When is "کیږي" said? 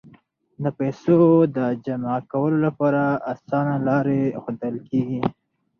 4.89-5.21